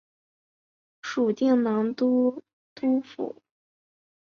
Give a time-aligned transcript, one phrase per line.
[1.03, 2.41] 属定襄都
[2.73, 3.39] 督府。